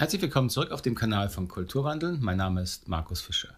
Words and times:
Herzlich 0.00 0.22
willkommen 0.22 0.48
zurück 0.48 0.70
auf 0.70 0.80
dem 0.80 0.94
Kanal 0.94 1.28
von 1.28 1.46
Kulturwandeln. 1.46 2.20
Mein 2.22 2.38
Name 2.38 2.62
ist 2.62 2.88
Markus 2.88 3.20
Fischer. 3.20 3.50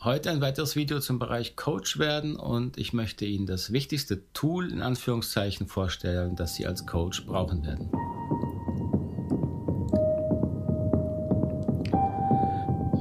Heute 0.00 0.30
ein 0.30 0.40
weiteres 0.40 0.74
Video 0.74 1.00
zum 1.00 1.18
Bereich 1.18 1.54
Coach 1.54 1.98
werden 1.98 2.36
und 2.36 2.78
ich 2.78 2.94
möchte 2.94 3.26
Ihnen 3.26 3.44
das 3.44 3.70
wichtigste 3.70 4.22
Tool 4.32 4.72
in 4.72 4.80
Anführungszeichen 4.80 5.66
vorstellen, 5.66 6.34
das 6.34 6.54
Sie 6.54 6.66
als 6.66 6.86
Coach 6.86 7.26
brauchen 7.26 7.62
werden. 7.62 7.90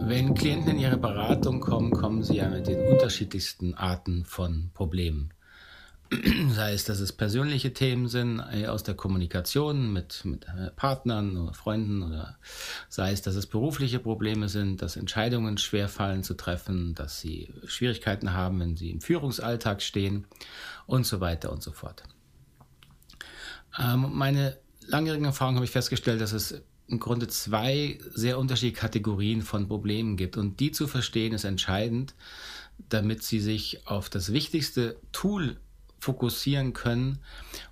Wenn 0.06 0.34
Klienten 0.34 0.72
in 0.72 0.80
ihre 0.80 0.98
Beratung 0.98 1.62
kommen, 1.62 1.92
kommen 1.92 2.24
sie 2.24 2.36
ja 2.36 2.50
mit 2.50 2.68
den 2.68 2.86
unterschiedlichsten 2.88 3.74
Arten 3.74 4.26
von 4.26 4.72
Problemen. 4.74 5.30
sei 6.50 6.74
es, 6.74 6.86
dass 6.86 7.00
es 7.00 7.14
persönliche 7.14 7.74
Themen 7.74 8.08
sind 8.08 8.42
äh, 8.52 8.66
aus 8.66 8.84
der 8.84 8.96
Kommunikation 8.96 9.94
mit, 9.94 10.26
mit 10.26 10.46
äh, 10.48 10.72
Partnern 10.72 11.38
oder 11.38 11.54
Freunden 11.54 12.02
oder 12.02 12.38
sei 12.88 13.12
es, 13.12 13.22
dass 13.22 13.36
es 13.36 13.46
berufliche 13.46 14.00
Probleme 14.00 14.50
sind, 14.50 14.82
dass 14.82 14.96
Entscheidungen 14.96 15.58
schwerfallen 15.58 16.24
zu 16.24 16.34
treffen, 16.34 16.96
dass 16.96 17.20
sie 17.20 17.54
Schwierigkeiten 17.66 18.34
haben, 18.34 18.60
wenn 18.60 18.76
sie 18.76 18.90
im 18.90 19.02
Führungsalltag 19.02 19.82
stehen 19.82 20.26
und 20.88 21.06
so 21.06 21.20
weiter 21.20 21.52
und 21.52 21.62
so 21.62 21.72
fort. 21.72 22.04
Ähm, 23.78 24.08
meine 24.14 24.58
langjährigen 24.88 25.26
Erfahrungen 25.26 25.58
habe 25.58 25.66
ich 25.66 25.72
festgestellt, 25.72 26.22
dass 26.22 26.32
es 26.32 26.64
im 26.88 27.00
Grunde 27.00 27.28
zwei 27.28 28.00
sehr 28.16 28.40
unterschiedliche 28.40 28.82
Kategorien 28.82 29.44
von 29.44 29.68
Problemen 29.68 30.18
gibt 30.18 30.38
und 30.38 30.60
die 30.60 30.72
zu 30.72 30.88
verstehen 30.88 31.34
ist 31.34 31.44
entscheidend, 31.44 32.16
damit 32.90 33.22
sie 33.22 33.40
sich 33.40 33.86
auf 33.86 34.10
das 34.10 34.34
wichtigste 34.34 35.00
Tool 35.12 35.58
fokussieren 36.00 36.74
können, 36.74 37.20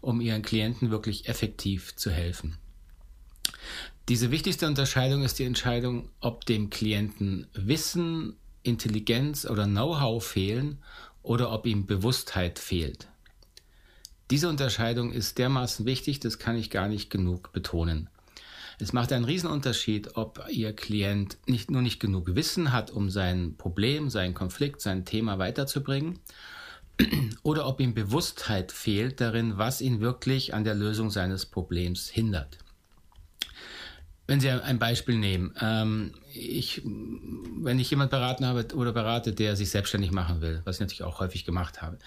um 0.01 0.21
ihren 0.21 0.41
Klienten 0.41 0.91
wirklich 0.91 1.27
effektiv 1.27 1.95
zu 1.95 2.11
helfen. 2.11 2.57
Diese 4.09 4.31
wichtigste 4.31 4.67
Unterscheidung 4.67 5.23
ist 5.23 5.39
die 5.39 5.43
Entscheidung, 5.43 6.09
ob 6.21 6.45
dem 6.45 6.69
Klienten 6.69 7.47
Wissen, 7.53 8.35
Intelligenz 8.63 9.45
oder 9.45 9.65
Know-how 9.65 10.23
fehlen 10.23 10.79
oder 11.23 11.51
ob 11.51 11.65
ihm 11.65 11.85
Bewusstheit 11.85 12.59
fehlt. 12.59 13.07
Diese 14.29 14.49
Unterscheidung 14.49 15.11
ist 15.11 15.37
dermaßen 15.37 15.85
wichtig, 15.85 16.19
das 16.19 16.39
kann 16.39 16.57
ich 16.57 16.69
gar 16.69 16.87
nicht 16.87 17.09
genug 17.09 17.53
betonen. 17.53 18.09
Es 18.79 18.93
macht 18.93 19.11
einen 19.11 19.25
Riesenunterschied, 19.25 20.17
ob 20.17 20.45
Ihr 20.51 20.73
Klient 20.73 21.37
nicht 21.47 21.71
nur 21.71 21.81
nicht 21.81 21.99
genug 21.99 22.35
Wissen 22.35 22.71
hat, 22.71 22.91
um 22.91 23.09
sein 23.09 23.55
Problem, 23.57 24.09
seinen 24.09 24.35
Konflikt, 24.35 24.81
sein 24.81 25.03
Thema 25.03 25.39
weiterzubringen, 25.39 26.19
oder 27.43 27.67
ob 27.67 27.79
ihm 27.79 27.93
Bewusstheit 27.93 28.71
fehlt 28.71 29.21
darin, 29.21 29.57
was 29.57 29.81
ihn 29.81 30.01
wirklich 30.01 30.53
an 30.53 30.63
der 30.63 30.75
Lösung 30.75 31.09
seines 31.09 31.45
Problems 31.45 32.09
hindert. 32.09 32.57
Wenn 34.29 34.41
Sie 34.41 34.49
ein 34.49 34.77
Beispiel 34.77 35.17
nehmen, 35.17 35.53
ähm, 35.61 36.13
ich, 36.33 36.81
wenn 36.83 37.79
ich 37.79 37.89
jemand 37.89 38.11
beraten 38.11 38.45
habe 38.45 38.75
oder 38.75 38.91
berate, 38.91 39.31
der 39.31 39.55
sich 39.55 39.69
selbstständig 39.69 40.11
machen 40.11 40.41
will, 40.41 40.61
was 40.65 40.75
ich 40.75 40.79
natürlich 40.81 41.03
auch 41.03 41.21
häufig 41.21 41.45
gemacht 41.45 41.81
habe. 41.81 41.97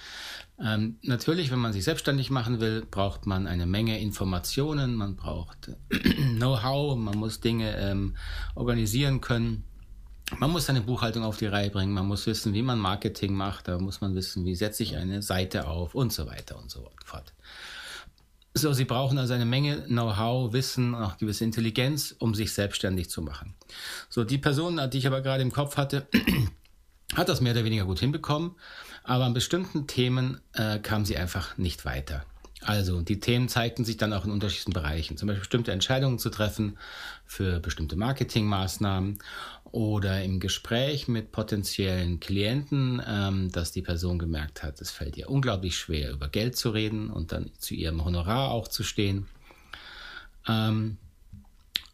Ähm, 0.62 0.98
natürlich, 1.00 1.50
wenn 1.50 1.60
man 1.60 1.72
sich 1.72 1.84
selbstständig 1.84 2.30
machen 2.30 2.60
will, 2.60 2.84
braucht 2.90 3.24
man 3.24 3.46
eine 3.46 3.64
Menge 3.64 3.98
Informationen, 3.98 4.96
man 4.96 5.16
braucht 5.16 5.70
Know-how, 6.36 6.98
man 6.98 7.16
muss 7.16 7.40
Dinge 7.40 7.74
ähm, 7.78 8.16
organisieren 8.54 9.22
können. 9.22 9.64
Man 10.38 10.50
muss 10.50 10.66
seine 10.66 10.80
Buchhaltung 10.80 11.24
auf 11.24 11.36
die 11.36 11.46
Reihe 11.46 11.70
bringen, 11.70 11.92
man 11.92 12.06
muss 12.06 12.26
wissen, 12.26 12.54
wie 12.54 12.62
man 12.62 12.78
Marketing 12.78 13.34
macht, 13.34 13.68
da 13.68 13.78
muss 13.78 14.00
man 14.00 14.14
wissen, 14.14 14.44
wie 14.44 14.54
setze 14.54 14.82
ich 14.82 14.96
eine 14.96 15.22
Seite 15.22 15.66
auf 15.66 15.94
und 15.94 16.12
so 16.12 16.26
weiter 16.26 16.58
und 16.58 16.70
so 16.70 16.88
fort. 17.04 17.34
So, 18.54 18.72
Sie 18.72 18.84
brauchen 18.84 19.18
also 19.18 19.34
eine 19.34 19.44
Menge 19.44 19.82
Know-how, 19.82 20.52
Wissen 20.52 20.94
auch 20.94 21.18
gewisse 21.18 21.44
Intelligenz, 21.44 22.14
um 22.18 22.34
sich 22.34 22.52
selbstständig 22.52 23.08
zu 23.08 23.22
machen. 23.22 23.54
So, 24.08 24.24
die 24.24 24.38
Person, 24.38 24.80
die 24.90 24.98
ich 24.98 25.06
aber 25.06 25.20
gerade 25.20 25.42
im 25.42 25.52
Kopf 25.52 25.76
hatte, 25.76 26.08
hat 27.14 27.28
das 27.28 27.40
mehr 27.40 27.52
oder 27.52 27.64
weniger 27.64 27.84
gut 27.84 28.00
hinbekommen, 28.00 28.52
aber 29.04 29.24
an 29.24 29.34
bestimmten 29.34 29.86
Themen 29.86 30.40
äh, 30.54 30.78
kam 30.80 31.04
sie 31.04 31.16
einfach 31.16 31.58
nicht 31.58 31.84
weiter. 31.84 32.24
Also 32.62 33.00
die 33.00 33.20
Themen 33.20 33.48
zeigten 33.48 33.84
sich 33.84 33.96
dann 33.96 34.12
auch 34.12 34.24
in 34.24 34.30
unterschiedlichen 34.30 34.74
Bereichen, 34.74 35.16
zum 35.16 35.28
Beispiel 35.28 35.40
bestimmte 35.40 35.72
Entscheidungen 35.72 36.18
zu 36.18 36.28
treffen 36.28 36.78
für 37.24 37.58
bestimmte 37.58 37.96
Marketingmaßnahmen 37.96 39.18
oder 39.72 40.22
im 40.22 40.40
Gespräch 40.40 41.08
mit 41.08 41.32
potenziellen 41.32 42.20
Klienten, 42.20 43.02
ähm, 43.06 43.50
dass 43.50 43.72
die 43.72 43.82
Person 43.82 44.18
gemerkt 44.18 44.62
hat, 44.62 44.80
es 44.80 44.90
fällt 44.90 45.16
ihr 45.16 45.30
unglaublich 45.30 45.76
schwer, 45.76 46.10
über 46.10 46.28
Geld 46.28 46.56
zu 46.56 46.70
reden 46.70 47.10
und 47.10 47.32
dann 47.32 47.50
zu 47.58 47.74
ihrem 47.74 48.04
Honorar 48.04 48.50
auch 48.50 48.68
zu 48.68 48.82
stehen. 48.82 49.26
Ähm, 50.46 50.98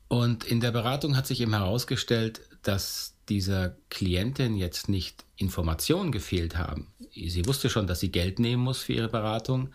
und 0.09 0.45
in 0.45 0.61
der 0.61 0.71
Beratung 0.71 1.17
hat 1.17 1.27
sich 1.27 1.41
eben 1.41 1.53
herausgestellt, 1.53 2.41
dass 2.63 3.15
dieser 3.29 3.77
Klientin 3.91 4.57
jetzt 4.57 4.89
nicht 4.89 5.25
Informationen 5.37 6.13
gefehlt 6.13 6.57
haben. 6.57 6.89
Sie 7.13 7.47
wusste 7.47 7.71
schon, 7.71 7.87
dass 7.87 8.01
sie 8.01 8.11
Geld 8.11 8.39
nehmen 8.39 8.63
muss 8.63 8.79
für 8.79 8.93
ihre 8.95 9.09
Beratung, 9.09 9.73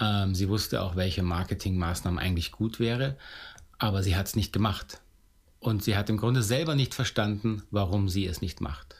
ähm, 0.00 0.34
sie 0.34 0.48
wusste 0.48 0.82
auch, 0.82 0.96
welche 0.96 1.22
Marketingmaßnahmen 1.22 2.18
eigentlich 2.18 2.52
gut 2.52 2.80
wäre, 2.80 3.16
aber 3.78 4.02
sie 4.02 4.16
hat 4.16 4.26
es 4.26 4.36
nicht 4.36 4.52
gemacht. 4.52 5.00
Und 5.58 5.82
sie 5.82 5.96
hat 5.96 6.10
im 6.10 6.16
Grunde 6.16 6.42
selber 6.42 6.74
nicht 6.74 6.94
verstanden, 6.94 7.62
warum 7.70 8.08
sie 8.08 8.26
es 8.26 8.40
nicht 8.40 8.60
macht. 8.60 8.96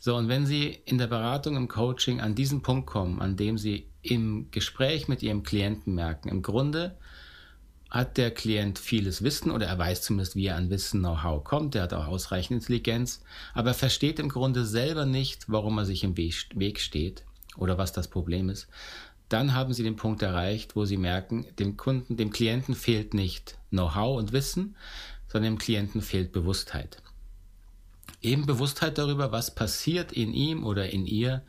So, 0.00 0.16
und 0.16 0.28
wenn 0.28 0.46
Sie 0.46 0.78
in 0.84 0.98
der 0.98 1.06
Beratung, 1.06 1.56
im 1.56 1.68
Coaching 1.68 2.20
an 2.20 2.34
diesen 2.34 2.62
Punkt 2.62 2.86
kommen, 2.86 3.20
an 3.20 3.36
dem 3.36 3.58
Sie 3.58 3.86
im 4.02 4.50
Gespräch 4.50 5.08
mit 5.08 5.22
Ihrem 5.22 5.44
Klienten 5.44 5.94
merken, 5.94 6.28
im 6.28 6.42
Grunde 6.42 6.96
hat 7.88 8.16
der 8.16 8.30
Klient 8.30 8.78
vieles 8.78 9.22
Wissen 9.22 9.50
oder 9.50 9.66
er 9.66 9.78
weiß 9.78 10.02
zumindest, 10.02 10.34
wie 10.34 10.46
er 10.46 10.56
an 10.56 10.70
Wissen, 10.70 11.00
Know-how 11.00 11.44
kommt, 11.44 11.74
er 11.74 11.82
hat 11.82 11.92
auch 11.92 12.06
ausreichend 12.06 12.62
Intelligenz, 12.62 13.22
aber 13.52 13.70
er 13.70 13.74
versteht 13.74 14.18
im 14.18 14.30
Grunde 14.30 14.64
selber 14.64 15.04
nicht, 15.04 15.44
warum 15.48 15.76
er 15.78 15.84
sich 15.84 16.02
im 16.02 16.16
Weg 16.16 16.80
steht 16.80 17.24
oder 17.56 17.76
was 17.76 17.92
das 17.92 18.08
Problem 18.08 18.48
ist, 18.48 18.66
dann 19.32 19.54
haben 19.54 19.72
Sie 19.72 19.82
den 19.82 19.96
Punkt 19.96 20.22
erreicht, 20.22 20.76
wo 20.76 20.84
Sie 20.84 20.96
merken, 20.96 21.46
dem 21.58 21.76
Kunden, 21.76 22.16
dem 22.16 22.30
Klienten 22.30 22.74
fehlt 22.74 23.14
nicht 23.14 23.56
Know-how 23.70 24.18
und 24.18 24.32
Wissen, 24.32 24.76
sondern 25.28 25.54
dem 25.54 25.58
Klienten 25.58 26.02
fehlt 26.02 26.32
Bewusstheit. 26.32 27.02
Eben 28.20 28.46
Bewusstheit 28.46 28.98
darüber, 28.98 29.32
was 29.32 29.54
passiert 29.54 30.12
in 30.12 30.32
ihm 30.32 30.64
oder 30.64 30.90
in 30.90 31.06
ihr, 31.06 31.42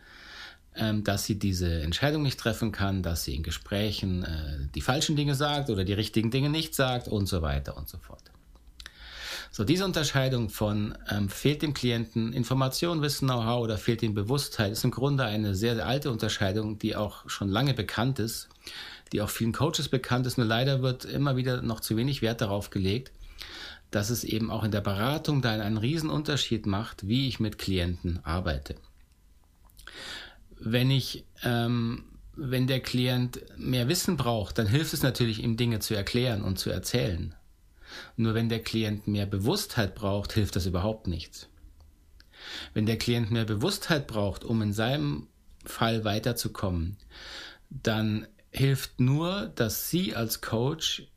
ähm, 0.75 1.03
dass 1.03 1.25
sie 1.25 1.37
diese 1.37 1.81
Entscheidung 1.81 2.23
nicht 2.23 2.39
treffen 2.39 2.71
kann, 2.71 3.03
dass 3.03 3.25
sie 3.25 3.35
in 3.35 3.43
Gesprächen 3.43 4.23
äh, 4.23 4.67
die 4.73 4.81
falschen 4.81 5.15
Dinge 5.15 5.35
sagt 5.35 5.69
oder 5.69 5.83
die 5.83 5.93
richtigen 5.93 6.31
Dinge 6.31 6.49
nicht 6.49 6.73
sagt 6.73 7.07
und 7.07 7.27
so 7.27 7.41
weiter 7.41 7.77
und 7.77 7.87
so 7.87 7.97
fort. 7.97 8.32
So, 9.55 9.63
diese 9.63 9.85
Unterscheidung 9.85 10.49
von 10.49 10.97
ähm, 11.11 11.29
fehlt 11.29 11.61
dem 11.61 11.75
Klienten 11.75 12.33
Information, 12.33 13.03
Wissen, 13.03 13.27
Know-how 13.27 13.61
oder 13.61 13.77
fehlt 13.77 14.01
ihm 14.01 14.15
Bewusstheit 14.15 14.71
ist 14.71 14.83
im 14.83 14.89
Grunde 14.89 15.25
eine 15.25 15.53
sehr, 15.53 15.75
sehr 15.75 15.85
alte 15.85 16.09
Unterscheidung, 16.09 16.79
die 16.79 16.95
auch 16.95 17.29
schon 17.29 17.49
lange 17.49 17.75
bekannt 17.75 18.17
ist, 18.17 18.49
die 19.11 19.21
auch 19.21 19.29
vielen 19.29 19.51
Coaches 19.51 19.89
bekannt 19.89 20.25
ist. 20.25 20.39
Nur 20.39 20.47
leider 20.47 20.81
wird 20.81 21.05
immer 21.05 21.35
wieder 21.35 21.61
noch 21.61 21.81
zu 21.81 21.95
wenig 21.95 22.23
Wert 22.23 22.41
darauf 22.41 22.71
gelegt, 22.71 23.11
dass 23.91 24.09
es 24.09 24.23
eben 24.23 24.49
auch 24.49 24.63
in 24.63 24.71
der 24.71 24.81
Beratung 24.81 25.43
da 25.43 25.51
einen 25.51 25.77
riesen 25.77 26.09
Unterschied 26.09 26.65
macht, 26.65 27.07
wie 27.07 27.27
ich 27.27 27.39
mit 27.39 27.59
Klienten 27.59 28.25
arbeite. 28.25 28.73
Wenn 30.59 30.89
ich 30.89 31.25
ähm, 31.43 32.05
wenn 32.35 32.65
der 32.65 32.79
Klient 32.79 33.39
mehr 33.55 33.87
Wissen 33.87 34.17
braucht, 34.17 34.57
dann 34.57 34.65
hilft 34.65 34.95
es 34.95 35.03
natürlich, 35.03 35.43
ihm 35.43 35.57
Dinge 35.57 35.77
zu 35.77 35.93
erklären 35.93 36.41
und 36.41 36.57
zu 36.57 36.71
erzählen. 36.71 37.35
Nur 38.15 38.33
wenn 38.33 38.49
der 38.49 38.61
Klient 38.61 39.07
mehr 39.07 39.25
Bewusstheit 39.25 39.95
braucht, 39.95 40.33
hilft 40.33 40.55
das 40.55 40.65
überhaupt 40.65 41.07
nichts. 41.07 41.49
Wenn 42.73 42.85
der 42.85 42.97
Klient 42.97 43.31
mehr 43.31 43.45
Bewusstheit 43.45 44.07
braucht, 44.07 44.43
um 44.43 44.61
in 44.61 44.73
seinem 44.73 45.27
Fall 45.65 46.03
weiterzukommen, 46.03 46.97
dann 47.69 48.27
hilft 48.51 48.99
nur, 48.99 49.51
dass 49.55 49.89
Sie 49.89 50.15
als 50.15 50.41
Coach 50.41 51.07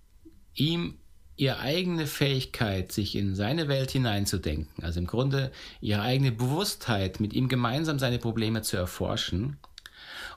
ihm 0.55 0.99
Ihre 1.39 1.59
eigene 1.59 2.07
Fähigkeit, 2.07 2.93
sich 2.93 3.15
in 3.15 3.34
seine 3.34 3.69
Welt 3.69 3.91
hineinzudenken, 3.91 4.83
also 4.83 5.01
im 5.01 5.07
Grunde 5.07 5.53
Ihre 5.83 6.01
eigene 6.01 6.33
Bewusstheit, 6.33 7.21
mit 7.21 7.34
ihm 7.34 7.49
gemeinsam 7.49 7.99
seine 7.99 8.19
Probleme 8.19 8.63
zu 8.63 8.79
erforschen, 8.79 9.59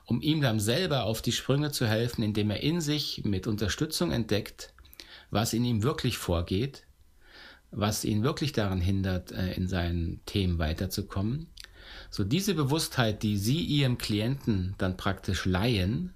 um 0.06 0.21
ihm 0.21 0.42
dann 0.42 0.59
selber 0.59 1.03
auf 1.03 1.21
die 1.21 1.31
Sprünge 1.31 1.71
zu 1.71 1.88
helfen, 1.88 2.21
indem 2.21 2.50
er 2.50 2.62
in 2.62 2.81
sich 2.81 3.24
mit 3.24 3.47
Unterstützung 3.47 4.12
entdeckt, 4.12 4.74
was 5.31 5.53
in 5.53 5.63
ihm 5.65 5.83
wirklich 5.83 6.17
vorgeht, 6.17 6.85
was 7.71 8.03
ihn 8.03 8.23
wirklich 8.23 8.51
daran 8.51 8.81
hindert, 8.81 9.31
äh, 9.31 9.53
in 9.53 9.67
seinen 9.67 10.21
Themen 10.25 10.59
weiterzukommen. 10.59 11.47
So 12.09 12.23
diese 12.23 12.55
Bewusstheit, 12.55 13.23
die 13.23 13.37
Sie 13.37 13.61
Ihrem 13.61 13.97
Klienten 13.97 14.75
dann 14.77 14.97
praktisch 14.97 15.45
leihen, 15.45 16.13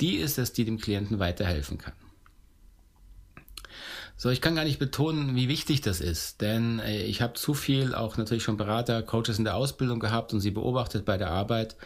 die 0.00 0.16
ist 0.16 0.38
es, 0.38 0.52
die 0.52 0.64
dem 0.64 0.78
Klienten 0.78 1.18
weiterhelfen 1.18 1.78
kann. 1.78 1.94
So, 4.18 4.30
ich 4.30 4.40
kann 4.40 4.56
gar 4.56 4.64
nicht 4.64 4.78
betonen, 4.78 5.36
wie 5.36 5.48
wichtig 5.48 5.82
das 5.82 6.00
ist, 6.00 6.40
denn 6.40 6.78
äh, 6.78 7.02
ich 7.02 7.20
habe 7.20 7.34
zu 7.34 7.52
viel 7.52 7.94
auch 7.94 8.16
natürlich 8.16 8.44
schon 8.44 8.56
Berater, 8.56 9.02
Coaches 9.02 9.38
in 9.38 9.44
der 9.44 9.56
Ausbildung 9.56 10.00
gehabt 10.00 10.32
und 10.32 10.40
sie 10.40 10.50
beobachtet 10.50 11.04
bei 11.04 11.18
der 11.18 11.30
Arbeit. 11.30 11.76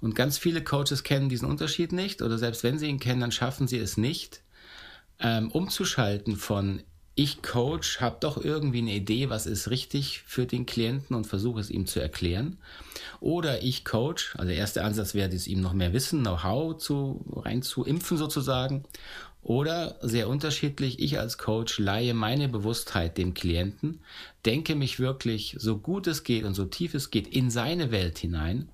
Und 0.00 0.14
ganz 0.14 0.38
viele 0.38 0.62
Coaches 0.62 1.02
kennen 1.02 1.28
diesen 1.28 1.48
Unterschied 1.48 1.90
nicht 1.90 2.22
oder 2.22 2.38
selbst 2.38 2.62
wenn 2.62 2.78
sie 2.78 2.86
ihn 2.86 3.00
kennen, 3.00 3.20
dann 3.20 3.32
schaffen 3.32 3.66
sie 3.66 3.78
es 3.78 3.96
nicht, 3.96 4.42
ähm, 5.20 5.50
umzuschalten 5.50 6.36
von 6.36 6.82
ich 7.16 7.42
Coach 7.42 8.00
habe 8.00 8.16
doch 8.20 8.42
irgendwie 8.42 8.78
eine 8.78 8.94
Idee, 8.94 9.28
was 9.28 9.44
ist 9.44 9.68
richtig 9.68 10.22
für 10.24 10.46
den 10.46 10.64
Klienten 10.64 11.14
und 11.14 11.26
versuche 11.26 11.60
es 11.60 11.68
ihm 11.68 11.86
zu 11.86 12.00
erklären. 12.00 12.56
Oder 13.20 13.62
ich 13.62 13.84
Coach, 13.84 14.34
also 14.36 14.48
der 14.48 14.56
erste 14.56 14.84
Ansatz 14.84 15.12
wäre 15.12 15.28
es 15.28 15.46
ihm 15.46 15.60
noch 15.60 15.74
mehr 15.74 15.92
Wissen, 15.92 16.20
Know-how 16.20 16.78
zu, 16.78 17.22
rein 17.36 17.60
zu 17.60 17.84
impfen 17.84 18.16
sozusagen. 18.16 18.84
Oder 19.42 19.98
sehr 20.00 20.30
unterschiedlich, 20.30 20.98
ich 21.00 21.18
als 21.18 21.36
Coach 21.36 21.78
leihe 21.78 22.14
meine 22.14 22.48
Bewusstheit 22.48 23.18
dem 23.18 23.34
Klienten, 23.34 24.00
denke 24.46 24.74
mich 24.74 24.98
wirklich 24.98 25.56
so 25.58 25.76
gut 25.76 26.06
es 26.06 26.24
geht 26.24 26.44
und 26.44 26.54
so 26.54 26.64
tief 26.64 26.94
es 26.94 27.10
geht 27.10 27.26
in 27.28 27.50
seine 27.50 27.90
Welt 27.90 28.16
hinein 28.16 28.70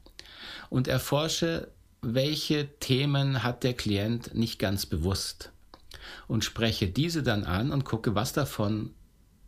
und 0.71 0.87
erforsche, 0.87 1.69
welche 2.01 2.69
Themen 2.79 3.43
hat 3.43 3.65
der 3.65 3.75
Klient 3.75 4.35
nicht 4.35 4.61
ganz 4.61 4.87
bewusst 4.87 5.51
und 6.29 6.45
spreche 6.45 6.89
diese 6.89 7.23
dann 7.23 7.45
an 7.45 7.71
und 7.71 7.85
gucke, 7.85 8.15
was 8.15 8.33
davon 8.33 8.91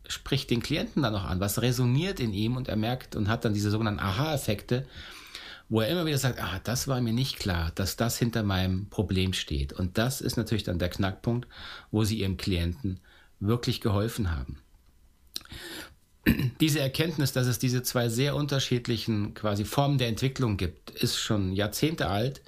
spricht 0.07 0.49
den 0.49 0.61
Klienten 0.61 1.03
dann 1.03 1.13
noch 1.13 1.25
an, 1.25 1.39
was 1.39 1.61
resoniert 1.61 2.19
in 2.19 2.33
ihm 2.33 2.57
und 2.57 2.67
er 2.67 2.75
merkt 2.75 3.15
und 3.15 3.27
hat 3.27 3.45
dann 3.45 3.53
diese 3.53 3.69
sogenannten 3.69 3.99
Aha-Effekte, 3.99 4.85
wo 5.69 5.81
er 5.81 5.87
immer 5.87 6.05
wieder 6.05 6.17
sagt, 6.17 6.41
ah, 6.41 6.59
das 6.63 6.87
war 6.87 6.99
mir 6.99 7.13
nicht 7.13 7.37
klar, 7.37 7.71
dass 7.75 7.95
das 7.95 8.17
hinter 8.17 8.41
meinem 8.41 8.89
Problem 8.89 9.33
steht. 9.33 9.71
Und 9.71 9.99
das 9.99 10.19
ist 10.19 10.35
natürlich 10.35 10.63
dann 10.63 10.79
der 10.79 10.89
Knackpunkt, 10.89 11.47
wo 11.91 12.03
sie 12.03 12.19
ihrem 12.19 12.37
Klienten 12.37 12.99
wirklich 13.39 13.79
geholfen 13.79 14.31
haben. 14.31 14.57
Diese 16.59 16.79
Erkenntnis, 16.79 17.31
dass 17.31 17.47
es 17.47 17.59
diese 17.59 17.83
zwei 17.83 18.09
sehr 18.09 18.35
unterschiedlichen 18.35 19.35
quasi 19.35 19.63
Formen 19.63 19.99
der 19.99 20.07
Entwicklung 20.07 20.57
gibt, 20.57 20.89
ist 20.89 21.17
schon 21.17 21.53
Jahrzehnte 21.53 22.07
alt. 22.09 22.41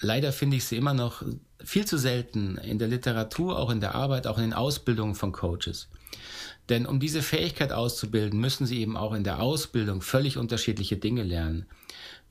Leider 0.00 0.32
finde 0.32 0.56
ich 0.56 0.64
sie 0.64 0.76
immer 0.76 0.94
noch 0.94 1.22
viel 1.62 1.86
zu 1.86 1.98
selten 1.98 2.58
in 2.58 2.78
der 2.78 2.88
Literatur, 2.88 3.58
auch 3.58 3.70
in 3.70 3.80
der 3.80 3.94
Arbeit, 3.94 4.26
auch 4.26 4.38
in 4.38 4.44
den 4.44 4.52
Ausbildungen 4.52 5.14
von 5.14 5.32
Coaches. 5.32 5.88
Denn 6.68 6.86
um 6.86 7.00
diese 7.00 7.22
Fähigkeit 7.22 7.72
auszubilden, 7.72 8.40
müssen 8.40 8.66
sie 8.66 8.80
eben 8.80 8.96
auch 8.96 9.12
in 9.12 9.24
der 9.24 9.40
Ausbildung 9.40 10.02
völlig 10.02 10.38
unterschiedliche 10.38 10.96
Dinge 10.96 11.22
lernen. 11.22 11.66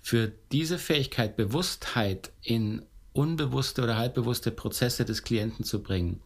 Für 0.01 0.31
diese 0.51 0.77
Fähigkeit, 0.77 1.35
Bewusstheit 1.37 2.31
in 2.41 2.83
unbewusste 3.13 3.83
oder 3.83 3.97
halbbewusste 3.97 4.51
Prozesse 4.51 5.05
des 5.05 5.23
Klienten 5.23 5.63
zu 5.63 5.83
bringen, 5.83 6.19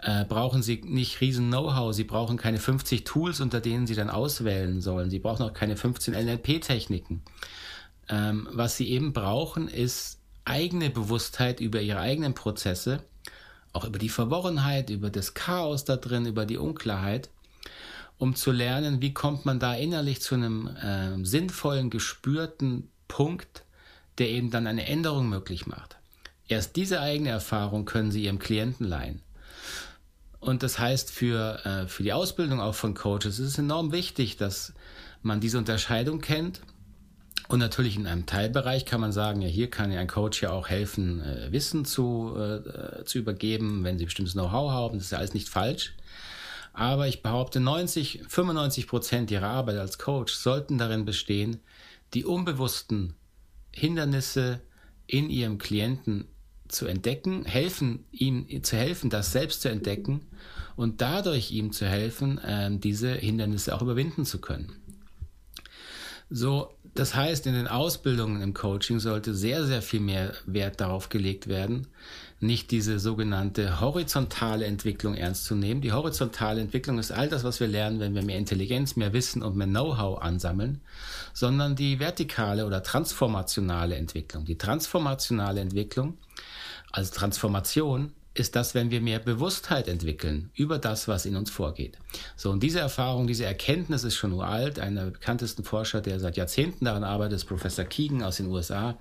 äh, 0.00 0.24
brauchen 0.24 0.62
Sie 0.62 0.80
nicht 0.84 1.20
riesen 1.20 1.48
Know-how, 1.48 1.94
Sie 1.94 2.04
brauchen 2.04 2.36
keine 2.36 2.58
50 2.58 3.04
Tools, 3.04 3.40
unter 3.40 3.60
denen 3.60 3.86
Sie 3.86 3.94
dann 3.94 4.10
auswählen 4.10 4.80
sollen. 4.80 5.10
Sie 5.10 5.18
brauchen 5.18 5.42
auch 5.42 5.52
keine 5.52 5.76
15 5.76 6.14
NLP-Techniken. 6.14 7.22
Ähm, 8.08 8.48
was 8.52 8.76
Sie 8.76 8.88
eben 8.90 9.12
brauchen, 9.12 9.68
ist 9.68 10.17
eigene 10.48 10.90
Bewusstheit 10.90 11.60
über 11.60 11.80
ihre 11.80 12.00
eigenen 12.00 12.34
Prozesse, 12.34 13.02
auch 13.72 13.84
über 13.84 13.98
die 13.98 14.08
Verworrenheit, 14.08 14.90
über 14.90 15.10
das 15.10 15.34
Chaos 15.34 15.84
da 15.84 15.96
drin, 15.96 16.26
über 16.26 16.46
die 16.46 16.56
Unklarheit, 16.56 17.30
um 18.18 18.34
zu 18.34 18.50
lernen, 18.50 19.00
wie 19.00 19.14
kommt 19.14 19.44
man 19.44 19.60
da 19.60 19.74
innerlich 19.74 20.20
zu 20.20 20.34
einem 20.34 20.68
äh, 20.68 21.24
sinnvollen, 21.24 21.90
gespürten 21.90 22.90
Punkt, 23.06 23.64
der 24.18 24.28
eben 24.30 24.50
dann 24.50 24.66
eine 24.66 24.86
Änderung 24.86 25.28
möglich 25.28 25.66
macht. 25.66 25.96
Erst 26.48 26.76
diese 26.76 27.00
eigene 27.00 27.30
Erfahrung 27.30 27.84
können 27.84 28.10
Sie 28.10 28.24
Ihrem 28.24 28.38
Klienten 28.38 28.86
leihen. 28.86 29.22
Und 30.40 30.62
das 30.62 30.78
heißt, 30.78 31.10
für, 31.10 31.64
äh, 31.64 31.88
für 31.88 32.02
die 32.02 32.12
Ausbildung 32.12 32.60
auch 32.60 32.74
von 32.74 32.94
Coaches 32.94 33.38
ist 33.38 33.48
es 33.48 33.58
enorm 33.58 33.92
wichtig, 33.92 34.36
dass 34.36 34.72
man 35.22 35.40
diese 35.40 35.58
Unterscheidung 35.58 36.20
kennt 36.20 36.60
und 37.48 37.60
natürlich 37.60 37.96
in 37.96 38.06
einem 38.06 38.26
Teilbereich 38.26 38.84
kann 38.84 39.00
man 39.00 39.10
sagen, 39.10 39.40
ja, 39.40 39.48
hier 39.48 39.70
kann 39.70 39.90
ja 39.90 40.00
ein 40.00 40.06
Coach 40.06 40.42
ja 40.42 40.52
auch 40.52 40.68
helfen, 40.68 41.22
äh, 41.22 41.50
Wissen 41.50 41.86
zu, 41.86 42.36
äh, 42.36 43.04
zu 43.04 43.18
übergeben, 43.18 43.84
wenn 43.84 43.98
sie 43.98 44.04
bestimmtes 44.04 44.34
Know-how 44.34 44.70
haben. 44.70 44.98
Das 44.98 45.06
ist 45.06 45.12
ja 45.12 45.18
alles 45.18 45.32
nicht 45.32 45.48
falsch. 45.48 45.94
Aber 46.74 47.08
ich 47.08 47.22
behaupte, 47.22 47.58
90, 47.58 48.24
95 48.28 48.86
Prozent 48.86 49.30
ihrer 49.30 49.48
Arbeit 49.48 49.78
als 49.78 49.98
Coach 49.98 50.34
sollten 50.34 50.76
darin 50.76 51.06
bestehen, 51.06 51.60
die 52.12 52.26
unbewussten 52.26 53.14
Hindernisse 53.72 54.60
in 55.06 55.30
ihrem 55.30 55.56
Klienten 55.56 56.28
zu 56.68 56.86
entdecken, 56.86 57.46
helfen, 57.46 58.04
ihm 58.12 58.62
zu 58.62 58.76
helfen, 58.76 59.08
das 59.08 59.32
selbst 59.32 59.62
zu 59.62 59.70
entdecken 59.70 60.26
und 60.76 61.00
dadurch 61.00 61.50
ihm 61.50 61.72
zu 61.72 61.86
helfen, 61.86 62.36
äh, 62.38 62.70
diese 62.78 63.14
Hindernisse 63.14 63.74
auch 63.74 63.80
überwinden 63.80 64.26
zu 64.26 64.38
können. 64.38 64.70
So, 66.30 66.74
das 66.94 67.14
heißt, 67.14 67.46
in 67.46 67.54
den 67.54 67.68
Ausbildungen 67.68 68.42
im 68.42 68.54
Coaching 68.54 69.00
sollte 69.00 69.34
sehr, 69.34 69.64
sehr 69.64 69.82
viel 69.82 70.00
mehr 70.00 70.32
Wert 70.46 70.80
darauf 70.80 71.08
gelegt 71.08 71.48
werden, 71.48 71.86
nicht 72.40 72.70
diese 72.70 72.98
sogenannte 72.98 73.80
horizontale 73.80 74.64
Entwicklung 74.64 75.14
ernst 75.14 75.44
zu 75.44 75.54
nehmen. 75.54 75.80
Die 75.80 75.92
horizontale 75.92 76.60
Entwicklung 76.60 76.98
ist 76.98 77.10
all 77.10 77.28
das, 77.28 77.44
was 77.44 77.60
wir 77.60 77.66
lernen, 77.66 78.00
wenn 78.00 78.14
wir 78.14 78.22
mehr 78.22 78.38
Intelligenz, 78.38 78.96
mehr 78.96 79.12
Wissen 79.12 79.42
und 79.42 79.56
mehr 79.56 79.66
Know-how 79.66 80.20
ansammeln, 80.20 80.80
sondern 81.32 81.74
die 81.76 81.98
vertikale 81.98 82.66
oder 82.66 82.82
transformationale 82.82 83.96
Entwicklung. 83.96 84.44
Die 84.44 84.58
transformationale 84.58 85.60
Entwicklung, 85.60 86.16
also 86.92 87.12
Transformation, 87.12 88.12
ist 88.38 88.56
das, 88.56 88.74
wenn 88.74 88.90
wir 88.90 89.00
mehr 89.00 89.18
Bewusstheit 89.18 89.88
entwickeln 89.88 90.50
über 90.54 90.78
das, 90.78 91.08
was 91.08 91.26
in 91.26 91.36
uns 91.36 91.50
vorgeht. 91.50 91.98
So, 92.36 92.50
und 92.50 92.62
diese 92.62 92.80
Erfahrung, 92.80 93.26
diese 93.26 93.44
Erkenntnis 93.44 94.04
ist 94.04 94.16
schon 94.16 94.32
uralt. 94.32 94.78
Einer 94.78 95.04
der 95.04 95.10
bekanntesten 95.12 95.64
Forscher, 95.64 96.00
der 96.00 96.20
seit 96.20 96.36
Jahrzehnten 96.36 96.84
daran 96.84 97.04
arbeitet, 97.04 97.36
ist 97.36 97.44
Professor 97.44 97.84
Keegan 97.84 98.22
aus 98.22 98.36
den 98.36 98.46
USA, 98.46 98.96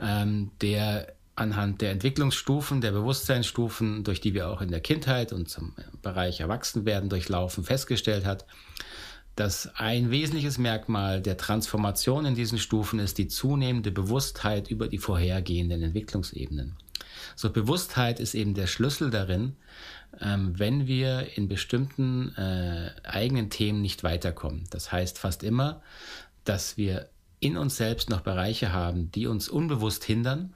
ähm, 0.00 0.50
der 0.60 1.12
anhand 1.36 1.82
der 1.82 1.92
Entwicklungsstufen, 1.92 2.80
der 2.80 2.92
Bewusstseinsstufen, 2.92 4.04
durch 4.04 4.20
die 4.20 4.32
wir 4.32 4.48
auch 4.48 4.62
in 4.62 4.70
der 4.70 4.80
Kindheit 4.80 5.32
und 5.32 5.50
zum 5.50 5.74
Bereich 6.02 6.40
Erwachsenwerden 6.40 7.10
durchlaufen, 7.10 7.62
festgestellt 7.62 8.24
hat, 8.24 8.46
dass 9.36 9.70
ein 9.76 10.10
wesentliches 10.10 10.56
Merkmal 10.56 11.20
der 11.20 11.36
Transformation 11.36 12.24
in 12.24 12.34
diesen 12.34 12.58
Stufen 12.58 12.98
ist 12.98 13.18
die 13.18 13.28
zunehmende 13.28 13.90
Bewusstheit 13.90 14.70
über 14.70 14.88
die 14.88 14.96
vorhergehenden 14.96 15.82
Entwicklungsebenen. 15.82 16.74
So 17.34 17.50
Bewusstheit 17.50 18.20
ist 18.20 18.34
eben 18.34 18.54
der 18.54 18.66
Schlüssel 18.66 19.10
darin, 19.10 19.56
ähm, 20.20 20.58
wenn 20.58 20.86
wir 20.86 21.36
in 21.36 21.48
bestimmten 21.48 22.34
äh, 22.36 22.92
eigenen 23.04 23.50
Themen 23.50 23.82
nicht 23.82 24.04
weiterkommen. 24.04 24.64
Das 24.70 24.92
heißt 24.92 25.18
fast 25.18 25.42
immer, 25.42 25.82
dass 26.44 26.76
wir 26.76 27.08
in 27.40 27.56
uns 27.56 27.76
selbst 27.76 28.08
noch 28.08 28.20
Bereiche 28.20 28.72
haben, 28.72 29.10
die 29.10 29.26
uns 29.26 29.48
unbewusst 29.48 30.04
hindern 30.04 30.54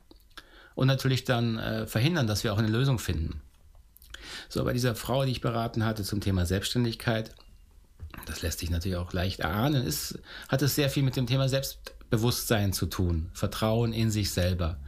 und 0.75 0.87
natürlich 0.87 1.25
dann 1.25 1.59
äh, 1.59 1.87
verhindern, 1.87 2.27
dass 2.27 2.45
wir 2.45 2.53
auch 2.53 2.59
eine 2.59 2.69
Lösung 2.69 2.99
finden. 2.99 3.43
So, 4.49 4.65
bei 4.65 4.73
dieser 4.73 4.95
Frau, 4.95 5.25
die 5.25 5.33
ich 5.33 5.41
beraten 5.41 5.85
hatte 5.85 6.05
zum 6.05 6.21
Thema 6.21 6.47
Selbstständigkeit, 6.47 7.35
das 8.27 8.43
lässt 8.43 8.61
sich 8.61 8.71
natürlich 8.71 8.97
auch 8.97 9.13
leicht 9.13 9.41
erahnen, 9.41 9.85
ist, 9.85 10.19
hat 10.49 10.63
es 10.63 10.75
sehr 10.75 10.91
viel 10.91 11.03
mit 11.03 11.17
dem 11.17 11.27
Thema 11.27 11.49
Selbstbewusstsein 11.49 12.73
zu 12.73 12.87
tun, 12.87 13.31
Vertrauen 13.35 13.93
in 13.93 14.11
sich 14.11 14.31
selber. 14.33 14.79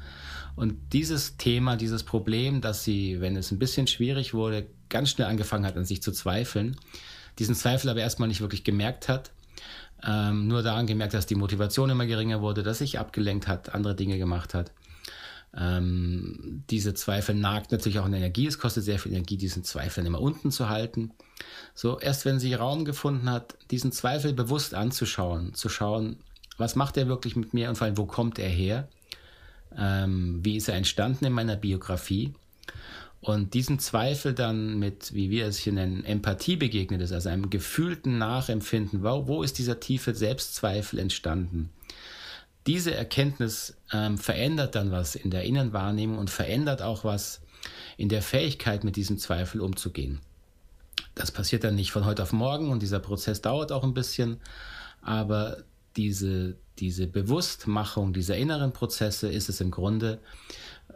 Und 0.55 0.77
dieses 0.93 1.37
Thema, 1.37 1.77
dieses 1.77 2.03
Problem, 2.03 2.61
dass 2.61 2.85
sie, 2.85 3.21
wenn 3.21 3.37
es 3.37 3.51
ein 3.51 3.59
bisschen 3.59 3.87
schwierig 3.87 4.35
wurde, 4.35 4.67
ganz 4.89 5.11
schnell 5.11 5.27
angefangen 5.29 5.67
hat, 5.67 5.77
an 5.77 5.85
sich 5.85 6.03
zu 6.03 6.13
zweifeln, 6.13 6.77
diesen 7.39 7.55
Zweifel 7.55 7.89
aber 7.89 8.01
erstmal 8.01 8.29
nicht 8.29 8.41
wirklich 8.41 8.65
gemerkt 8.65 9.09
hat, 9.09 9.33
ähm, 10.05 10.49
nur 10.49 10.63
daran 10.63 10.87
gemerkt, 10.87 11.15
dass 11.15 11.27
die 11.27 11.35
Motivation 11.35 11.91
immer 11.91 12.07
geringer 12.07 12.43
wurde, 12.43 12.63
dass 12.63 12.79
sich 12.79 12.99
abgelenkt 12.99 13.49
hat, 13.49 13.75
andere 13.75 13.95
Dinge 13.95 14.19
gemacht 14.19 14.53
hat. 14.53 14.73
Ähm, 15.55 16.65
diese 16.71 16.95
Zweifel 16.95 17.35
nagt 17.35 17.73
natürlich 17.73 17.99
auch 17.99 18.07
in 18.07 18.15
Energie. 18.15 18.47
Es 18.47 18.59
kostet 18.59 18.85
sehr 18.85 18.99
viel 18.99 19.13
Energie, 19.13 19.37
diesen 19.37 19.65
Zweifel 19.65 20.05
immer 20.07 20.21
unten 20.21 20.51
zu 20.51 20.69
halten. 20.69 21.13
So, 21.75 21.99
erst 21.99 22.25
wenn 22.25 22.41
sie 22.41 22.55
Raum 22.55 22.85
gefunden 22.85 23.31
hat, 23.31 23.57
diesen 23.71 23.93
Zweifel 23.93 24.33
bewusst 24.33 24.75
anzuschauen, 24.75 25.55
zu 25.55 25.69
schauen, 25.69 26.17
was 26.57 26.75
macht 26.75 26.97
er 26.97 27.09
wirklich 27.09 27.37
mit 27.37 27.55
mir 27.55 27.69
und 27.69 27.77
vor 27.77 27.87
allem, 27.87 27.99
wo 27.99 28.07
kommt 28.07 28.39
er 28.39 28.49
her? 28.49 28.89
Ähm, 29.79 30.41
wie 30.43 30.57
ist 30.57 30.69
er 30.69 30.75
entstanden 30.75 31.25
in 31.25 31.33
meiner 31.33 31.57
Biografie. 31.57 32.35
Und 33.21 33.55
diesen 33.55 33.79
Zweifel 33.79 34.35
dann 34.35 34.81
mit, 34.81 35.15
wie 35.15 35.31
wir 35.31 35.47
es 35.47 35.59
hier 35.59 35.73
nennen, 35.73 36.05
Empathie 36.05 36.57
begegnet 36.57 37.01
ist, 37.01 37.13
also 37.13 37.29
einem 37.29 37.51
gefühlten 37.51 38.19
Nachempfinden, 38.19 39.05
wo, 39.05 39.29
wo 39.29 39.43
ist 39.45 39.59
dieser 39.59 39.79
tiefe 39.79 40.13
Selbstzweifel 40.13 40.99
entstanden? 40.99 41.71
Diese 42.67 42.95
Erkenntnis 42.95 43.77
ähm, 43.93 44.19
verändert 44.19 44.75
dann 44.75 44.91
was 44.91 45.15
in 45.15 45.31
der 45.31 45.45
Innenwahrnehmung 45.45 46.19
und 46.19 46.31
verändert 46.31 46.83
auch 46.83 47.05
was 47.05 47.43
in 47.97 48.09
der 48.09 48.23
Fähigkeit, 48.23 48.83
mit 48.83 48.97
diesem 48.97 49.19
Zweifel 49.19 49.61
umzugehen. 49.61 50.21
Das 51.15 51.31
passiert 51.31 51.63
dann 51.63 51.77
nicht 51.77 51.93
von 51.93 52.05
heute 52.05 52.23
auf 52.23 52.33
morgen 52.33 52.71
und 52.71 52.83
dieser 52.83 52.99
Prozess 52.99 53.41
dauert 53.41 53.71
auch 53.71 53.85
ein 53.85 53.95
bisschen, 53.95 54.41
aber 55.01 55.59
diese, 55.97 56.57
diese 56.79 57.07
Bewusstmachung 57.07 58.13
dieser 58.13 58.37
inneren 58.37 58.73
Prozesse 58.73 59.31
ist 59.31 59.49
es 59.49 59.61
im 59.61 59.71
Grunde, 59.71 60.21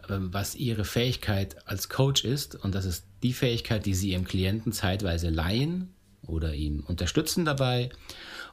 ähm, 0.09 0.33
was 0.33 0.55
ihre 0.55 0.85
Fähigkeit 0.85 1.67
als 1.69 1.89
Coach 1.89 2.25
ist. 2.25 2.55
Und 2.55 2.75
das 2.75 2.85
ist 2.85 3.07
die 3.23 3.33
Fähigkeit, 3.33 3.87
die 3.87 3.95
sie 3.95 4.11
ihrem 4.11 4.25
Klienten 4.25 4.73
zeitweise 4.73 5.31
leihen 5.31 5.95
oder 6.23 6.55
ihm 6.55 6.81
unterstützen 6.81 7.45
dabei 7.45 7.91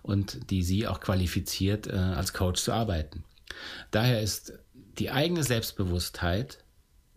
und 0.02 0.50
die 0.52 0.64
sie 0.64 0.88
auch 0.88 1.00
qualifiziert, 1.00 1.88
äh, 1.88 1.92
als 1.92 2.34
Coach 2.34 2.62
zu 2.62 2.72
arbeiten. 2.72 3.24
Daher 3.92 4.22
ist 4.22 4.54
die 5.00 5.12
eigene 5.12 5.44
Selbstbewusstheit 5.44 6.64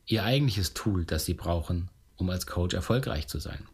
ihr 0.06 0.24
eigentliches 0.24 0.72
Tool, 0.72 1.04
das 1.04 1.24
sie 1.24 1.34
brauchen, 1.34 1.90
um 2.16 2.30
als 2.30 2.46
Coach 2.46 2.74
erfolgreich 2.74 3.26
zu 3.26 3.38
sein. 3.38 3.66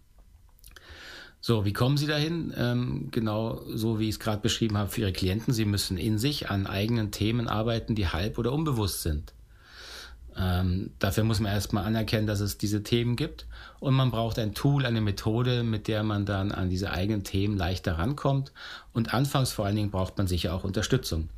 So, 1.44 1.64
wie 1.64 1.72
kommen 1.72 1.96
Sie 1.96 2.06
dahin? 2.06 2.54
Ähm, 2.56 3.08
genau 3.10 3.62
so, 3.66 3.98
wie 3.98 4.04
ich 4.08 4.14
es 4.14 4.20
gerade 4.20 4.40
beschrieben 4.40 4.78
habe 4.78 4.88
für 4.88 5.00
Ihre 5.00 5.12
Klienten. 5.12 5.52
Sie 5.52 5.64
müssen 5.64 5.98
in 5.98 6.16
sich 6.16 6.50
an 6.50 6.68
eigenen 6.68 7.10
Themen 7.10 7.48
arbeiten, 7.48 7.96
die 7.96 8.06
halb 8.06 8.38
oder 8.38 8.52
unbewusst 8.52 9.02
sind. 9.02 9.34
Ähm, 10.36 10.92
dafür 11.00 11.24
muss 11.24 11.40
man 11.40 11.50
erstmal 11.50 11.84
anerkennen, 11.84 12.28
dass 12.28 12.38
es 12.38 12.58
diese 12.58 12.84
Themen 12.84 13.16
gibt. 13.16 13.46
Und 13.80 13.94
man 13.94 14.12
braucht 14.12 14.38
ein 14.38 14.54
Tool, 14.54 14.86
eine 14.86 15.00
Methode, 15.00 15.64
mit 15.64 15.88
der 15.88 16.04
man 16.04 16.26
dann 16.26 16.52
an 16.52 16.70
diese 16.70 16.92
eigenen 16.92 17.24
Themen 17.24 17.56
leichter 17.56 17.98
rankommt. 17.98 18.52
Und 18.92 19.12
anfangs 19.12 19.50
vor 19.50 19.66
allen 19.66 19.74
Dingen 19.74 19.90
braucht 19.90 20.16
man 20.18 20.28
sicher 20.28 20.54
auch 20.54 20.62
Unterstützung. 20.62 21.28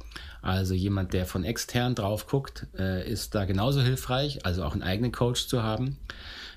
Also 0.42 0.74
jemand, 0.74 1.14
der 1.14 1.24
von 1.24 1.44
extern 1.44 1.94
drauf 1.94 2.26
guckt, 2.26 2.66
äh, 2.78 3.10
ist 3.10 3.34
da 3.34 3.46
genauso 3.46 3.80
hilfreich, 3.80 4.44
also 4.44 4.64
auch 4.64 4.74
einen 4.74 4.82
eigenen 4.82 5.12
Coach 5.12 5.46
zu 5.46 5.62
haben, 5.62 5.96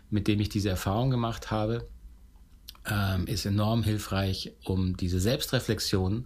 mit 0.09 0.27
dem 0.27 0.41
ich 0.41 0.49
diese 0.49 0.67
Erfahrung 0.67 1.11
gemacht 1.11 1.49
habe 1.49 1.87
ähm, 2.89 3.27
ist 3.27 3.45
enorm 3.45 3.83
hilfreich, 3.83 4.53
um 4.63 4.97
diese 4.97 5.19
Selbstreflexion 5.19 6.25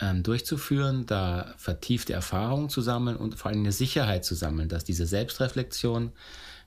ähm, 0.00 0.22
durchzuführen, 0.22 1.06
da 1.06 1.54
vertiefte 1.56 2.12
Erfahrungen 2.12 2.68
zu 2.68 2.82
sammeln 2.82 3.16
und 3.16 3.36
vor 3.36 3.50
allem 3.50 3.60
eine 3.60 3.72
Sicherheit 3.72 4.24
zu 4.24 4.34
sammeln, 4.34 4.68
dass 4.68 4.84
diese 4.84 5.06
Selbstreflexion 5.06 6.12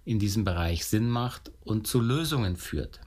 in 0.06 0.20
diesem 0.20 0.46
Bereich 0.46 0.86
Sinn 0.86 1.10
macht 1.10 1.52
und 1.64 1.86
zu 1.86 2.02
Lösungen 2.02 2.56
führt. 2.56 3.02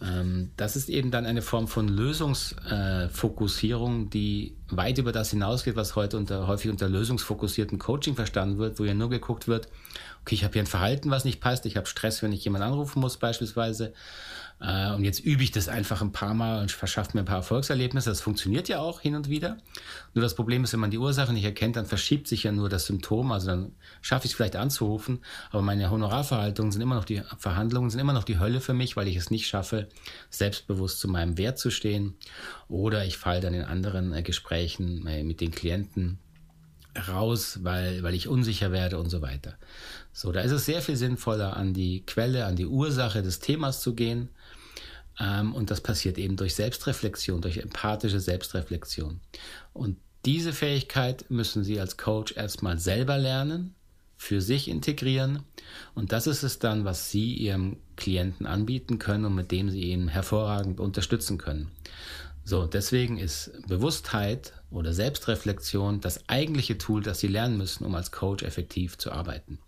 Ähm, 0.00 0.52
das 0.56 0.76
ist 0.76 0.88
eben 0.88 1.10
dann 1.10 1.26
eine 1.26 1.42
Form 1.42 1.68
von 1.68 1.88
Lösungsfokussierung, 1.88 4.08
die 4.10 4.56
weit 4.76 4.98
über 4.98 5.12
das 5.12 5.30
hinausgeht, 5.30 5.76
was 5.76 5.96
heute 5.96 6.16
unter, 6.16 6.46
häufig 6.46 6.70
unter 6.70 6.88
lösungsfokussierten 6.88 7.78
Coaching 7.78 8.14
verstanden 8.14 8.58
wird, 8.58 8.78
wo 8.78 8.84
ja 8.84 8.94
nur 8.94 9.10
geguckt 9.10 9.48
wird, 9.48 9.68
okay, 10.22 10.34
ich 10.34 10.44
habe 10.44 10.52
hier 10.54 10.62
ein 10.62 10.66
Verhalten, 10.66 11.10
was 11.10 11.24
nicht 11.24 11.40
passt, 11.40 11.66
ich 11.66 11.76
habe 11.76 11.86
Stress, 11.86 12.22
wenn 12.22 12.32
ich 12.32 12.44
jemanden 12.44 12.68
anrufen 12.68 13.00
muss 13.00 13.16
beispielsweise 13.16 13.92
äh, 14.62 14.92
und 14.92 15.04
jetzt 15.04 15.20
übe 15.20 15.42
ich 15.42 15.50
das 15.50 15.68
einfach 15.68 16.02
ein 16.02 16.12
paar 16.12 16.34
Mal 16.34 16.60
und 16.60 16.70
verschaffe 16.70 17.10
mir 17.14 17.22
ein 17.22 17.26
paar 17.26 17.38
Erfolgserlebnisse. 17.38 18.10
Das 18.10 18.20
funktioniert 18.20 18.68
ja 18.68 18.78
auch 18.78 19.00
hin 19.00 19.16
und 19.16 19.28
wieder. 19.28 19.58
Nur 20.14 20.22
das 20.22 20.34
Problem 20.34 20.62
ist, 20.62 20.72
wenn 20.72 20.80
man 20.80 20.90
die 20.90 20.98
Ursache 20.98 21.32
nicht 21.32 21.44
erkennt, 21.44 21.76
dann 21.76 21.86
verschiebt 21.86 22.28
sich 22.28 22.44
ja 22.44 22.52
nur 22.52 22.68
das 22.68 22.86
Symptom. 22.86 23.32
Also 23.32 23.48
dann 23.48 23.72
schaffe 24.00 24.26
ich 24.26 24.32
es 24.32 24.36
vielleicht 24.36 24.56
anzurufen, 24.56 25.20
aber 25.50 25.62
meine 25.62 25.90
Honorarverhaltungen 25.90 26.70
sind 26.70 26.80
immer 26.80 26.94
noch 26.94 27.04
die 27.04 27.22
Verhandlungen 27.38 27.90
sind 27.90 28.00
immer 28.00 28.12
noch 28.12 28.24
die 28.24 28.38
Hölle 28.38 28.60
für 28.60 28.74
mich, 28.74 28.96
weil 28.96 29.08
ich 29.08 29.16
es 29.16 29.30
nicht 29.30 29.48
schaffe, 29.48 29.88
selbstbewusst 30.30 31.00
zu 31.00 31.08
meinem 31.08 31.38
Wert 31.38 31.58
zu 31.58 31.70
stehen. 31.70 32.14
Oder 32.68 33.04
ich 33.04 33.18
falle 33.18 33.40
dann 33.40 33.54
in 33.54 33.64
anderen 33.64 34.14
äh, 34.14 34.22
Gesprächen 34.22 34.61
äh, 35.06 35.22
mit 35.22 35.40
den 35.40 35.50
Klienten 35.50 36.18
raus, 37.08 37.60
weil, 37.62 38.02
weil 38.02 38.14
ich 38.14 38.28
unsicher 38.28 38.70
werde 38.70 38.98
und 38.98 39.08
so 39.08 39.22
weiter. 39.22 39.56
So, 40.12 40.30
da 40.30 40.40
ist 40.40 40.52
es 40.52 40.66
sehr 40.66 40.82
viel 40.82 40.96
sinnvoller, 40.96 41.56
an 41.56 41.72
die 41.72 42.04
Quelle, 42.04 42.44
an 42.44 42.56
die 42.56 42.66
Ursache 42.66 43.22
des 43.22 43.40
Themas 43.40 43.80
zu 43.80 43.94
gehen 43.94 44.28
ähm, 45.20 45.54
und 45.54 45.70
das 45.70 45.80
passiert 45.80 46.18
eben 46.18 46.36
durch 46.36 46.54
Selbstreflexion, 46.54 47.40
durch 47.40 47.58
empathische 47.58 48.20
Selbstreflexion. 48.20 49.20
Und 49.72 49.96
diese 50.24 50.52
Fähigkeit 50.52 51.30
müssen 51.30 51.64
Sie 51.64 51.80
als 51.80 51.96
Coach 51.96 52.36
erstmal 52.36 52.78
selber 52.78 53.18
lernen, 53.18 53.74
für 54.16 54.40
sich 54.40 54.68
integrieren. 54.68 55.42
Und 55.96 56.12
das 56.12 56.28
ist 56.28 56.44
es 56.44 56.60
dann, 56.60 56.84
was 56.84 57.10
Sie 57.10 57.34
Ihrem 57.34 57.76
Klienten 57.96 58.46
anbieten 58.46 59.00
können 59.00 59.24
und 59.24 59.34
mit 59.34 59.50
dem 59.50 59.68
Sie 59.68 59.90
ihn 59.90 60.08
hervorragend 60.08 60.78
unterstützen 60.78 61.38
können. 61.38 61.72
So, 62.44 62.66
deswegen 62.66 63.18
ist 63.18 63.52
Bewusstheit 63.68 64.52
oder 64.70 64.92
Selbstreflexion 64.92 66.00
das 66.00 66.28
eigentliche 66.28 66.76
Tool, 66.76 67.02
das 67.02 67.20
Sie 67.20 67.28
lernen 67.28 67.56
müssen, 67.56 67.84
um 67.84 67.94
als 67.94 68.10
Coach 68.10 68.42
effektiv 68.42 68.98
zu 68.98 69.12
arbeiten. 69.12 69.58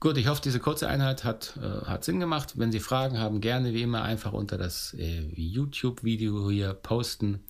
Gut, 0.00 0.18
ich 0.18 0.26
hoffe, 0.26 0.42
diese 0.42 0.58
kurze 0.58 0.88
Einheit 0.88 1.22
hat, 1.22 1.56
äh, 1.62 1.86
hat 1.86 2.04
Sinn 2.04 2.18
gemacht. 2.18 2.54
Wenn 2.56 2.72
Sie 2.72 2.80
Fragen 2.80 3.18
haben, 3.18 3.40
gerne 3.40 3.72
wie 3.72 3.82
immer 3.82 4.02
einfach 4.02 4.32
unter 4.32 4.58
das 4.58 4.94
äh, 4.94 5.20
YouTube-Video 5.34 6.50
hier 6.50 6.74
posten. 6.74 7.44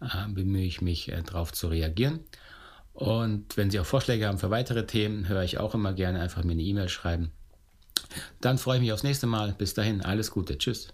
Äh, 0.00 0.28
bemühe 0.28 0.64
ich 0.64 0.82
mich, 0.82 1.10
äh, 1.10 1.22
darauf 1.22 1.52
zu 1.52 1.68
reagieren. 1.68 2.20
Und 2.92 3.56
wenn 3.56 3.70
Sie 3.70 3.80
auch 3.80 3.86
Vorschläge 3.86 4.28
haben 4.28 4.38
für 4.38 4.50
weitere 4.50 4.86
Themen, 4.86 5.26
höre 5.26 5.42
ich 5.42 5.58
auch 5.58 5.74
immer 5.74 5.94
gerne 5.94 6.20
einfach 6.20 6.44
mir 6.44 6.52
eine 6.52 6.62
E-Mail 6.62 6.90
schreiben. 6.90 7.32
Dann 8.42 8.58
freue 8.58 8.76
ich 8.76 8.82
mich 8.82 8.92
aufs 8.92 9.02
nächste 9.02 9.26
Mal. 9.26 9.54
Bis 9.56 9.74
dahin, 9.74 10.02
alles 10.02 10.30
Gute. 10.30 10.58
Tschüss. 10.58 10.88